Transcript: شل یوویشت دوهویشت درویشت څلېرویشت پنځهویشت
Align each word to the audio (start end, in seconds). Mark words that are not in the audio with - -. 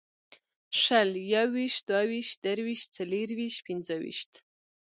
شل 0.81 1.11
یوویشت 1.33 1.81
دوهویشت 1.89 2.35
درویشت 2.45 2.87
څلېرویشت 2.95 3.59
پنځهویشت 3.67 4.31